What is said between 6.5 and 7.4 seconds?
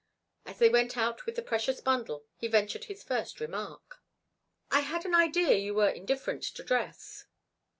to dress."